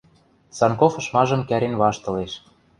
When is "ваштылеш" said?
1.81-2.31